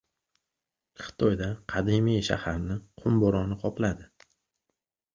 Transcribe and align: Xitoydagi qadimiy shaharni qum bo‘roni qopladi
Xitoydagi 1.07 1.59
qadimiy 1.75 2.25
shaharni 2.31 2.81
qum 3.03 3.23
bo‘roni 3.27 3.63
qopladi 3.67 4.13